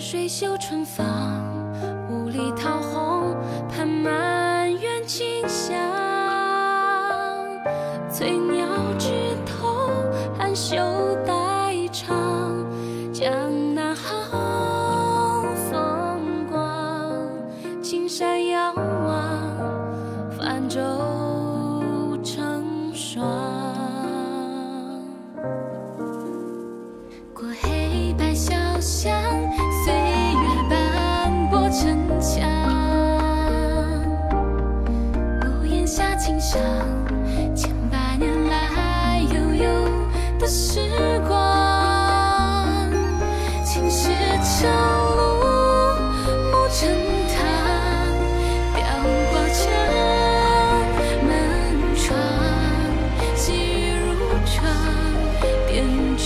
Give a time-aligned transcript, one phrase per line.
[0.00, 1.04] 水秀春芳，
[2.08, 3.36] 雾里桃红，
[3.68, 5.76] 盼满园清香。
[8.10, 8.66] 翠鸟
[8.98, 9.10] 枝
[9.44, 9.76] 头
[10.38, 10.76] 含羞。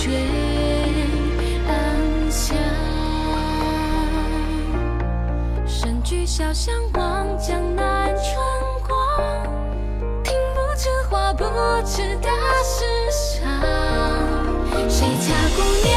[0.05, 0.13] 睡
[1.67, 2.55] 暗香
[5.65, 8.37] 身居小巷望江南春
[8.87, 8.93] 光
[10.23, 11.43] 听不见花不
[11.87, 12.29] 知大
[12.61, 13.41] 是小
[14.87, 15.94] 谁家姑娘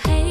[0.00, 0.21] hey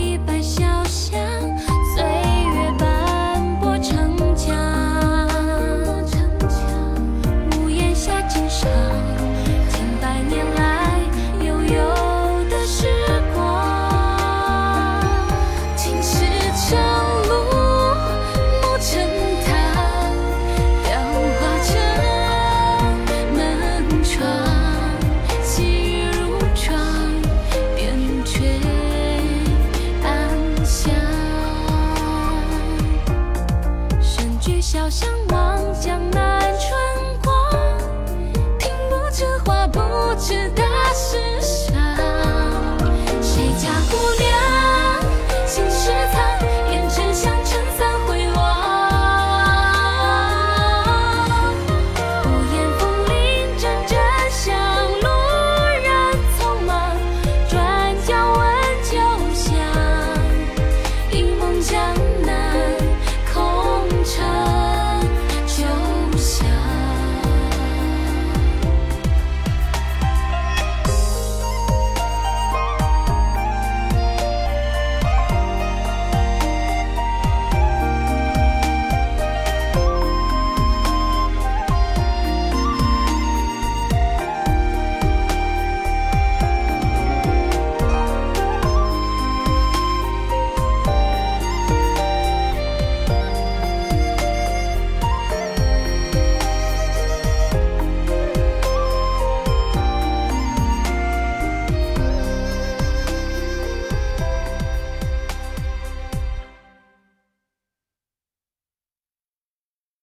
[34.42, 35.51] 举小向往